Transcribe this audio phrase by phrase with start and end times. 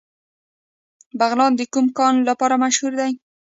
[1.19, 3.11] بغلان د کوم کان لپاره مشهور دی؟